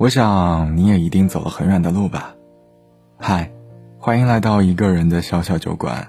[0.00, 2.34] 我想你也一定走了很远的路吧。
[3.18, 3.50] 嗨，
[3.98, 6.08] 欢迎来到一个人的小小酒馆，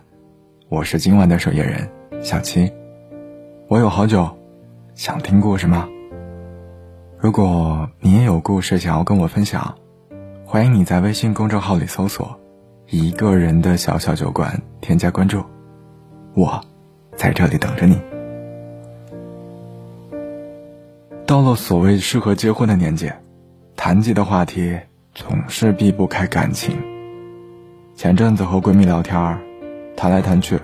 [0.69, 1.89] 我是今晚的守夜人
[2.21, 2.71] 小七。
[3.67, 4.29] 我有好酒，
[4.96, 5.89] 想听故事吗？
[7.19, 9.75] 如果你也有故事想要跟我分享，
[10.46, 12.39] 欢迎你在微信公众号里搜索
[12.88, 15.44] “一个人的小小酒馆”，添加关注，
[16.34, 16.62] 我
[17.18, 18.00] 在这里等着你。
[21.26, 23.12] 到了所谓适合结婚的年纪。
[23.84, 24.79] 谈及的话题
[25.16, 26.77] 总是避不开感情。
[27.95, 29.40] 前阵子和闺蜜聊天
[29.98, 30.59] 谈来谈去，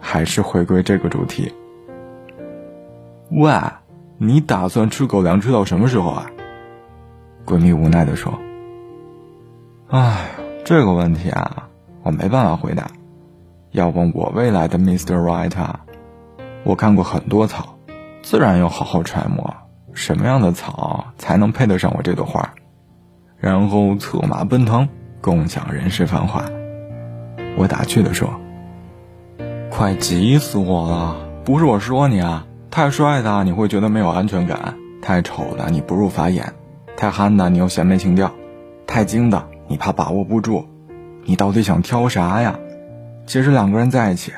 [0.00, 1.54] 还是回归这个主题。
[3.30, 3.52] 喂，
[4.16, 6.26] 你打算吃狗粮吃到什么时候啊？
[7.46, 8.36] 闺蜜无奈的说
[9.86, 10.26] ：“哎，
[10.64, 11.68] 这个问题啊，
[12.02, 12.88] 我没办法回答。
[13.70, 15.14] 要问我未来的 Mr.
[15.14, 15.54] Right，
[16.64, 17.78] 我看过很多草，
[18.22, 19.54] 自然要好好揣摩。”
[19.98, 22.54] 什么样的草才能配得上我这朵花？
[23.36, 24.88] 然后策马奔腾，
[25.20, 26.44] 共享人世繁华。
[27.56, 28.30] 我打趣的说
[29.70, 31.16] ：“快急死我了！
[31.44, 36.54] 不是我说你啊，太帅的你会觉得没有安全感，太丑的你不入法眼，
[36.96, 38.32] 太憨的你又嫌没情调，
[38.86, 40.64] 太精的你怕把握不住。
[41.24, 42.56] 你到底想挑啥呀？
[43.26, 44.32] 其实两个人在一起，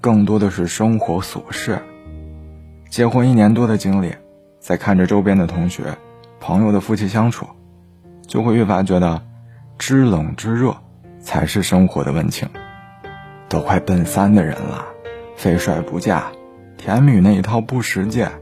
[0.00, 1.80] 更多的是生活琐事。
[2.90, 4.12] 结婚一年多的经历。”
[4.64, 5.82] 在看着周边的同学、
[6.40, 7.46] 朋友的夫妻相处，
[8.26, 9.20] 就会越发觉得，
[9.76, 10.74] 知冷知热
[11.20, 12.48] 才是生活的温情。
[13.50, 14.86] 都快奔三的人了，
[15.36, 16.24] 非帅不嫁，
[16.78, 18.32] 甜蜜那一套不实践，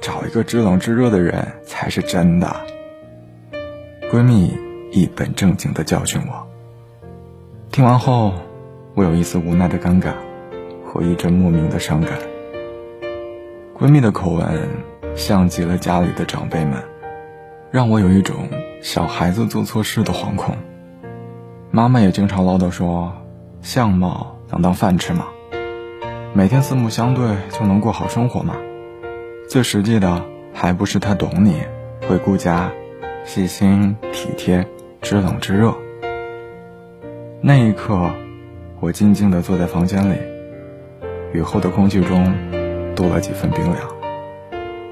[0.00, 2.56] 找一个知冷知热的人才是真的。
[4.10, 4.58] 闺蜜
[4.90, 6.44] 一本正经地教训我。
[7.70, 8.32] 听完后，
[8.96, 10.12] 我有一丝无奈的尴尬，
[10.84, 12.18] 和一阵莫名的伤感。
[13.78, 14.68] 闺蜜的口吻。
[15.14, 16.82] 像极了家里的长辈们，
[17.70, 18.48] 让我有一种
[18.80, 20.56] 小孩子做错事的惶恐。
[21.70, 23.12] 妈妈也经常唠叨说
[23.62, 25.26] ：“相貌能当饭吃吗？
[26.34, 28.56] 每天四目相对就能过好生活吗？”
[29.48, 31.62] 最实际的还不是他懂你，
[32.08, 32.70] 会顾家，
[33.24, 34.66] 细心体贴，
[35.02, 35.74] 知冷知热。
[37.40, 38.10] 那一刻，
[38.80, 40.16] 我静静地坐在房间里，
[41.32, 42.32] 雨后的空气中
[42.94, 44.01] 多了几分冰凉。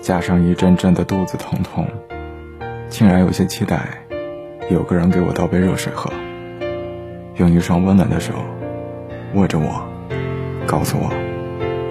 [0.01, 1.87] 加上一阵阵的肚子疼痛，
[2.89, 3.87] 竟然有些期待，
[4.71, 6.11] 有个人给我倒杯热水喝，
[7.37, 8.33] 用一双温暖的手
[9.35, 9.87] 握着我，
[10.67, 11.11] 告诉我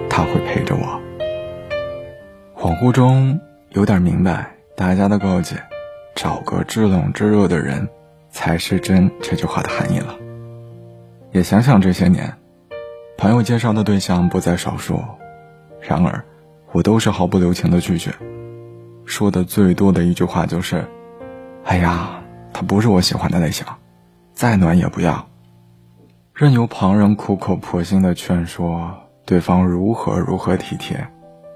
[0.08, 1.00] 他会陪着我。
[2.56, 3.40] 恍惚中
[3.70, 5.56] 有点明白大家的告诫：
[6.16, 7.88] 找个知冷知热的人
[8.28, 10.16] 才是真这句话的含义了。
[11.30, 12.34] 也想想这些年，
[13.16, 15.00] 朋友介绍的对象不在少数，
[15.80, 16.24] 然而。
[16.72, 18.12] 我都是毫不留情的拒绝，
[19.04, 20.86] 说的最多的一句话就是
[21.64, 22.22] ：“哎呀，
[22.52, 23.66] 他不是我喜欢的类型，
[24.32, 25.26] 再暖也不要。”
[26.32, 28.94] 任由旁人苦口婆心的劝说
[29.26, 31.06] 对方如何如何体贴，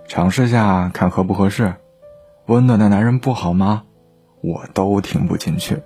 [0.08, 1.74] 尝试下看合不合适，
[2.46, 3.84] 温暖的男人不好吗？
[4.42, 5.80] 我都听不进去，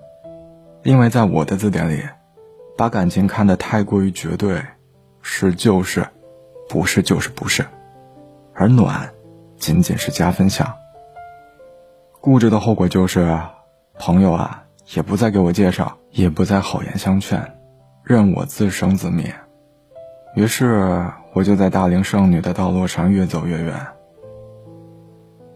[0.83, 2.03] 因为在我的字典里，
[2.77, 4.61] 把感情看得太过于绝对，
[5.23, 6.05] 是就是，
[6.69, 7.65] 不是就是不是，
[8.55, 9.09] 而暖。
[9.59, 10.75] 仅仅是加分项。
[12.21, 13.39] 固执的后果就是，
[13.99, 14.65] 朋友啊，
[14.95, 17.59] 也不再给我介绍，也不再好言相劝，
[18.03, 19.35] 任我自生自灭。
[20.35, 23.75] 于是，我就在大龄剩女的道路上越走越远。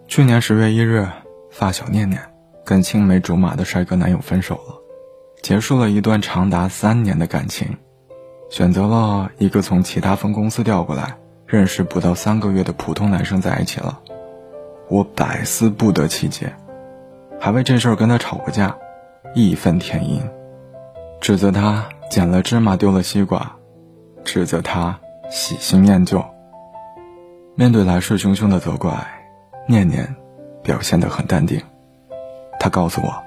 [0.06, 1.08] 去年十月一日，
[1.50, 2.20] 发小念念
[2.64, 4.80] 跟青梅竹马的帅哥男友分手了，
[5.42, 7.76] 结束了一段长达三年的感情，
[8.50, 11.16] 选择了一个从其他分公司调过来。
[11.52, 14.00] 认识不到三个月的普通男生在一起了，
[14.88, 16.50] 我百思不得其解，
[17.38, 18.74] 还为这事儿跟他吵过架，
[19.34, 20.22] 义愤填膺，
[21.20, 23.54] 指责他捡了芝麻丢了西瓜，
[24.24, 24.98] 指责他
[25.28, 26.24] 喜新厌旧。
[27.54, 28.96] 面对来势汹汹的责怪，
[29.68, 30.16] 念念
[30.62, 31.60] 表现得很淡定。
[32.58, 33.22] 他告诉我：“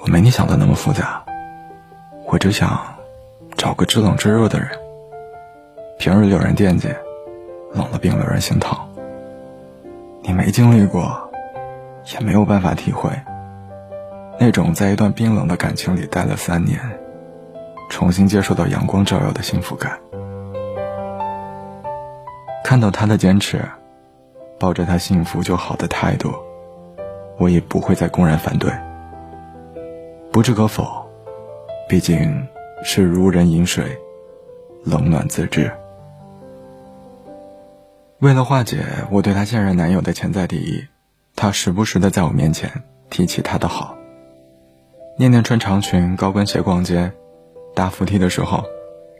[0.00, 1.22] 我没你想的那么复杂，
[2.24, 2.80] 我只想
[3.58, 4.70] 找个知冷知热的人。”
[6.00, 6.88] 平日有人惦记，
[7.74, 8.74] 冷了病有人心疼。
[10.22, 11.30] 你没经历过，
[12.14, 13.10] 也没有办法体会
[14.38, 16.80] 那种在一段冰冷的感情里待了三年，
[17.90, 19.98] 重新接受到阳光照耀的幸福感。
[22.64, 23.62] 看到他的坚持，
[24.58, 26.32] 抱着他幸福就好的态度，
[27.36, 28.72] 我也不会再公然反对。
[30.32, 31.06] 不置可否，
[31.86, 32.48] 毕竟
[32.82, 33.84] 是如人饮水，
[34.82, 35.70] 冷暖自知。
[38.20, 40.84] 为了化解我对她现任男友的潜在敌意，
[41.34, 42.70] 她时不时的在我面前
[43.08, 43.96] 提起他的好。
[45.16, 47.12] 念念穿长裙高跟鞋逛街，
[47.74, 48.62] 搭扶梯的时候，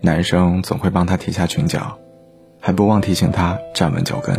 [0.03, 1.99] 男生总会帮她提下裙角，
[2.61, 4.39] 还不忘提醒她站稳脚跟。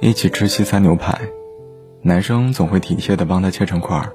[0.00, 1.18] 一起吃西餐牛排，
[2.02, 4.12] 男生总会体贴地帮她切成块儿，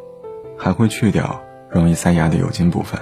[0.56, 3.02] 还会去掉容易塞牙的油筋部分。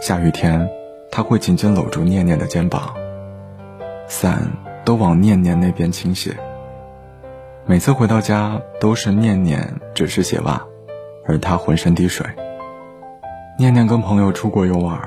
[0.00, 0.68] 下雨天，
[1.12, 2.92] 他会紧紧搂住念念的肩膀，
[4.06, 4.50] 伞
[4.84, 6.36] 都往念念那边倾斜。
[7.66, 10.62] 每次回到家，都是念念只是鞋袜，
[11.26, 12.26] 而他浑身滴水。
[13.58, 15.00] 念念跟朋友出国游玩，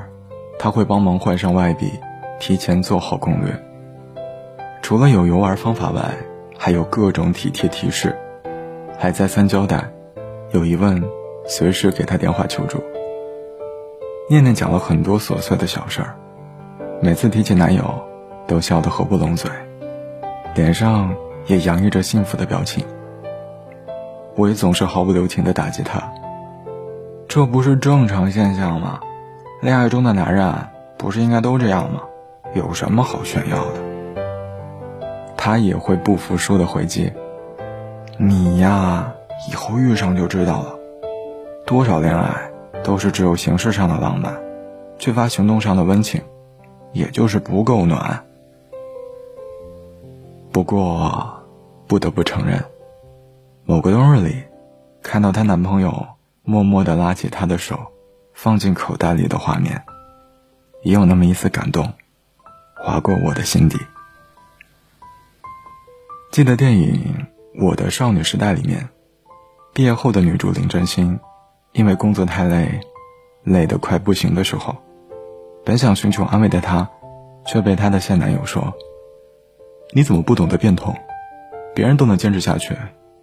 [0.57, 1.91] 他会帮忙换上外币，
[2.39, 3.53] 提前做好攻略。
[4.81, 6.15] 除了有游玩方法外，
[6.57, 8.17] 还有各种体贴提示，
[8.97, 9.91] 还再三交代，
[10.51, 11.03] 有疑问
[11.45, 12.81] 随时给他电话求助。
[14.29, 16.15] 念念讲了很多琐碎的小事儿，
[17.01, 17.83] 每次提起男友，
[18.47, 19.51] 都笑得合不拢嘴，
[20.55, 21.13] 脸上
[21.45, 22.85] 也洋溢着幸福的表情。
[24.35, 26.11] 我也总是毫不留情地打击他，
[27.27, 28.99] 这不是正常现象吗？
[29.61, 30.53] 恋爱中的男人
[30.97, 32.01] 不是应该都这样吗？
[32.53, 34.23] 有什么好炫耀的？
[35.35, 37.11] 他也会不服输的回击
[38.17, 39.11] ：“你呀，
[39.51, 40.75] 以后遇上就知道了，
[41.65, 42.50] 多少恋爱。”
[42.83, 44.33] 都是只有形式上的浪漫，
[44.97, 46.21] 缺乏行动上的温情，
[46.93, 48.23] 也就是不够暖。
[50.57, 51.44] 不过，
[51.86, 52.65] 不得不承认，
[53.63, 54.44] 某个冬日里，
[55.04, 56.07] 看到她男朋友
[56.42, 57.77] 默默地拉起她的手，
[58.33, 59.83] 放进口袋里的画面，
[60.81, 61.94] 也有那么一丝感动，
[62.75, 63.77] 划过我的心底。
[66.31, 67.27] 记得电影
[67.63, 68.89] 《我的少女时代》里面，
[69.75, 71.19] 毕业后的女主林真心。
[71.74, 72.81] 因为工作太累，
[73.44, 74.75] 累得快不行的时候，
[75.63, 76.89] 本想寻求安慰的她，
[77.45, 78.74] 却被她的现男友说
[79.92, 80.95] ：“你怎么不懂得变通？
[81.74, 82.75] 别人都能坚持下去，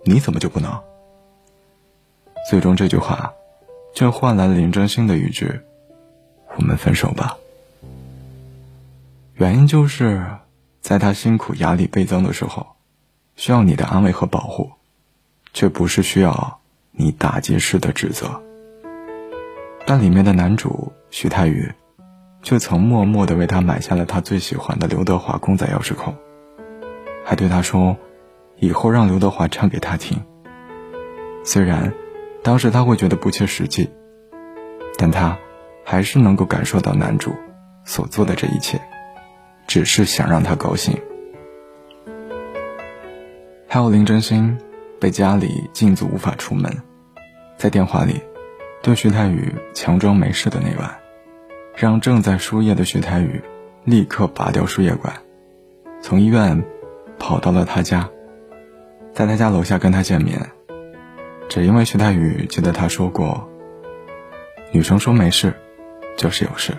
[0.05, 0.83] 你怎么就不能？”
[2.51, 3.33] 最终这句话，
[3.95, 5.61] 却换来了林真心的一句
[6.57, 7.37] ：“我们分手吧。”
[9.35, 10.25] 原因就是，
[10.81, 12.67] 在他辛苦、压力倍增的时候，
[13.37, 14.71] 需要你的安慰和保护，
[15.53, 16.61] 却不是需要。
[16.97, 18.41] 你打击式的指责，
[19.85, 21.69] 但里面的男主徐太宇，
[22.41, 26.15] 却曾默默的为他买下了他最喜欢的刘德华公仔钥匙扣，
[27.25, 27.97] 还对他说，
[28.56, 30.23] 以后让刘德华唱给他听。
[31.43, 31.93] 虽然，
[32.43, 33.91] 当时他会觉得不切实际，
[34.99, 35.37] 但他，
[35.85, 37.35] 还是能够感受到男主
[37.85, 38.81] 所做的这一切，
[39.67, 40.97] 只是想让他高兴。
[43.67, 44.56] 还有林真心。
[45.00, 46.73] 被家里禁足无法出门，
[47.59, 48.23] 在电话里，
[48.81, 50.99] 对徐太宇强装没事的那晚，
[51.77, 53.43] 让正在输液的徐太宇
[53.85, 55.12] 立刻拔掉输液管，
[56.00, 56.65] 从医院
[57.19, 58.09] 跑到了他家，
[59.13, 60.51] 在他家楼下跟他见面，
[61.49, 63.49] 只因为徐太宇记得他说过，
[64.73, 65.55] 女生说没事，
[66.17, 66.77] 就是有事。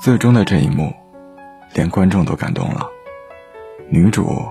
[0.00, 0.92] 最终的这一幕，
[1.74, 2.88] 连观众都感动了，
[3.88, 4.48] 女主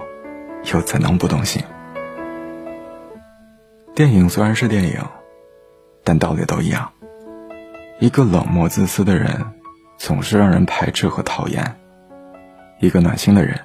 [0.72, 1.62] 又怎能不动心？
[3.94, 5.02] 电影虽然是电影，
[6.04, 6.92] 但道理都一样。
[8.00, 9.46] 一个冷漠自私的人，
[9.98, 11.64] 总是让人排斥和讨厌；
[12.80, 13.60] 一个暖心的人，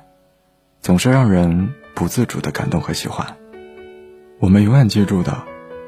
[0.87, 3.27] 总是让人不自主的感动和喜欢。
[4.38, 5.43] 我们永远记住的，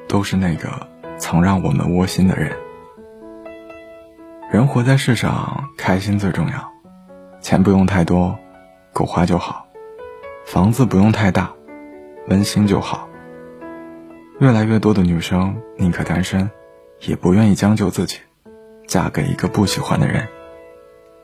[0.09, 0.89] 都是那个
[1.19, 2.51] 曾让我们窝心的人。
[4.51, 6.73] 人活在世上，开心最重要，
[7.41, 8.37] 钱不用太多，
[8.93, 9.69] 够花就好；
[10.45, 11.53] 房子不用太大，
[12.27, 13.09] 温馨就好。
[14.41, 16.51] 越来越多的女生宁可单身，
[17.03, 18.19] 也不愿意将就自己，
[18.89, 20.27] 嫁给一个不喜欢的人，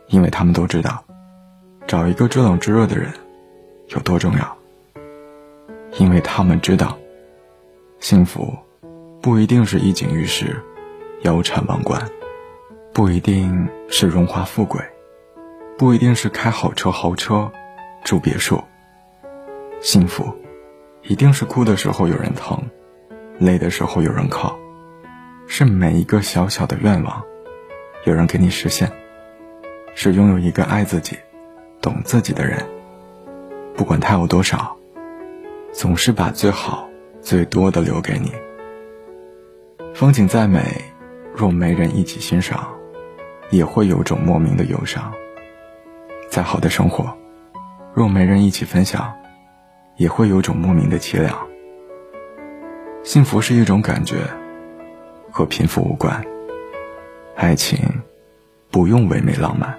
[0.06, 1.02] 因为他们都知道，
[1.88, 3.12] 找一个知冷知热的人
[3.88, 4.56] 有多重要。
[5.98, 6.98] 因为他们知道，
[8.00, 8.52] 幸福
[9.22, 10.60] 不一定是一锦玉食、
[11.22, 12.02] 腰缠万贯，
[12.92, 14.80] 不一定是荣华富贵，
[15.78, 17.50] 不一定是开好车豪车、
[18.02, 18.62] 住别墅。
[19.80, 20.34] 幸福，
[21.02, 22.60] 一定是哭的时候有人疼。
[23.38, 24.56] 累的时候有人靠，
[25.48, 27.20] 是每一个小小的愿望，
[28.04, 28.90] 有人给你实现，
[29.96, 31.18] 是拥有一个爱自己、
[31.80, 32.64] 懂自己的人，
[33.76, 34.76] 不管他有多少，
[35.72, 36.88] 总是把最好、
[37.20, 38.32] 最多的留给你。
[39.94, 40.60] 风景再美，
[41.34, 42.68] 若没人一起欣赏，
[43.50, 45.12] 也会有种莫名的忧伤。
[46.30, 47.16] 再好的生活，
[47.94, 49.12] 若没人一起分享，
[49.96, 51.36] 也会有种莫名的凄凉。
[53.02, 54.16] 幸福是一种感觉，
[55.30, 56.24] 和贫富无关。
[57.36, 57.78] 爱情
[58.70, 59.76] 不用唯美浪漫，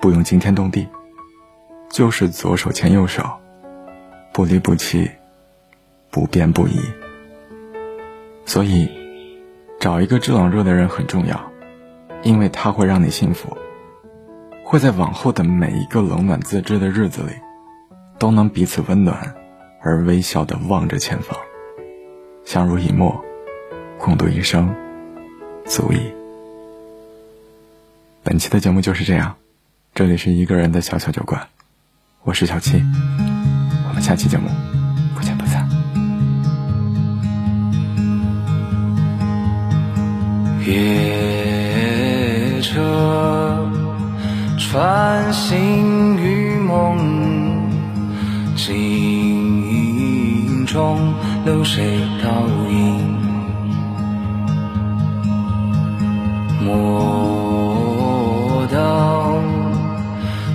[0.00, 0.86] 不用惊天动地，
[1.94, 3.22] 就是左手牵右手，
[4.32, 5.08] 不离不弃，
[6.10, 6.80] 不变不移。
[8.44, 8.90] 所以，
[9.78, 11.40] 找一个知冷热的人很重要，
[12.24, 13.56] 因为他会让你幸福，
[14.64, 17.30] 会在往后的每一个冷暖自知的日子里，
[18.18, 19.32] 都能彼此温暖，
[19.80, 21.38] 而微笑的望着前方，
[22.44, 23.24] 相濡以沫，
[24.00, 24.74] 共度一生，
[25.64, 26.12] 足矣。
[28.24, 29.36] 本期的节目就是这样，
[29.94, 31.46] 这里是一个人的小小酒馆，
[32.26, 32.82] 我是小七，
[33.86, 34.48] 我们下期节目
[35.14, 35.68] 不见不散。
[40.66, 43.70] 夜车
[44.58, 46.96] 穿行于梦，
[48.56, 51.12] 境中
[51.44, 52.30] 流水倒
[52.70, 53.18] 影，
[56.64, 58.80] 莫等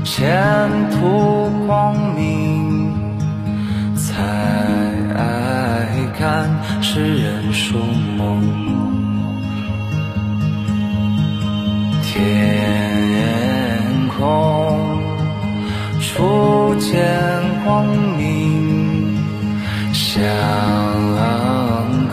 [0.04, 0.88] 前
[7.00, 7.79] 痴人说
[8.18, 8.41] 梦。
[12.03, 13.79] 天
[14.10, 15.01] 空
[16.01, 17.00] 初见
[17.63, 17.86] 光
[18.18, 19.18] 明，
[19.94, 20.20] 相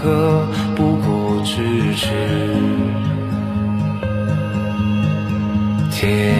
[0.01, 1.57] 隔不过咫
[1.97, 2.07] 尺。
[5.91, 6.33] 天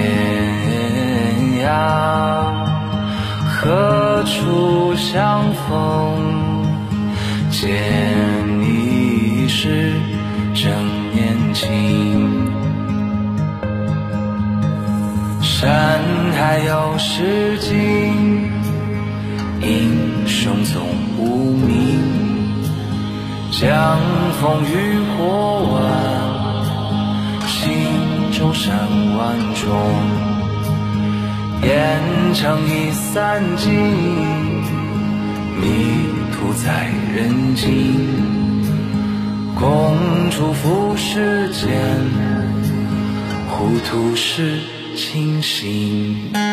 [1.65, 1.69] 涯
[3.49, 5.67] 何处相逢？
[7.51, 7.67] 见
[15.59, 16.03] 山
[16.37, 17.73] 海有时尽，
[19.63, 20.83] 英雄总
[21.17, 21.99] 无名。
[23.51, 23.99] 江
[24.39, 27.73] 枫渔火晚，心
[28.33, 28.77] 中山
[29.17, 29.73] 万重。
[31.63, 32.03] 烟
[32.35, 33.73] 尘已散尽，
[35.59, 35.65] 迷
[36.33, 37.65] 途在人境。
[39.59, 39.97] 共
[40.31, 41.71] 祝福世间，
[43.49, 44.59] 糊涂是。
[44.97, 46.46] 清醒。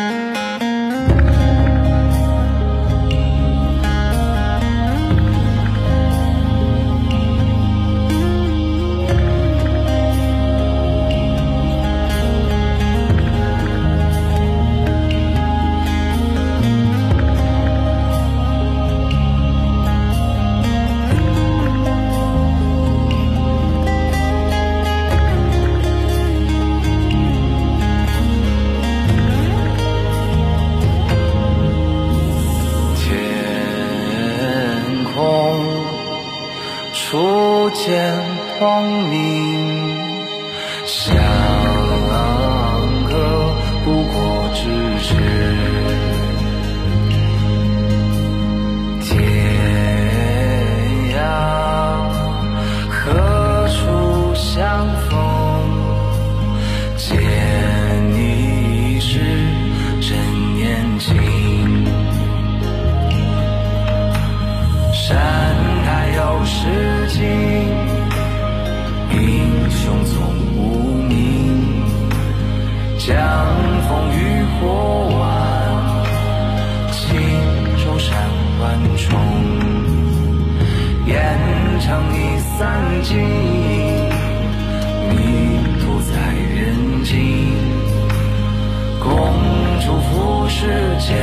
[37.84, 38.18] 见
[38.58, 40.24] 光明，
[82.56, 83.18] 散尽，
[85.10, 85.16] 迷
[85.80, 86.14] 途在
[86.54, 87.14] 人境，
[89.00, 89.10] 共
[89.84, 90.60] 祝福世
[91.00, 91.16] 间，